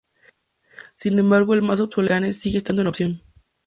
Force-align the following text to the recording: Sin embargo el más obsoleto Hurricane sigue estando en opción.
Sin 0.95 1.19
embargo 1.19 1.53
el 1.53 1.61
más 1.61 1.79
obsoleto 1.79 2.01
Hurricane 2.13 2.33
sigue 2.33 2.57
estando 2.57 2.81
en 2.81 2.87
opción. 2.87 3.21